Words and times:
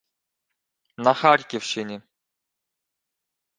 на 0.97 1.13
Харківщині 1.13 2.01